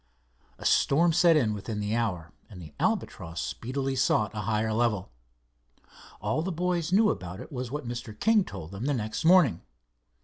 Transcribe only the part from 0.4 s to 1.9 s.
A storm set in within